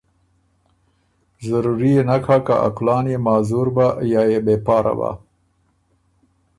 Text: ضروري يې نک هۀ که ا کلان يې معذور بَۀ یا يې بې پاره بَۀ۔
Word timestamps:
ضروري 1.47 1.91
يې 1.95 2.03
نک 2.07 2.23
هۀ 2.29 2.37
که 2.45 2.55
ا 2.67 2.69
کلان 2.77 3.05
يې 3.11 3.17
معذور 3.25 3.67
بَۀ 3.75 3.87
یا 4.11 4.21
يې 4.31 4.39
بې 4.45 4.55
پاره 4.65 4.93
بَۀ۔ 4.99 5.11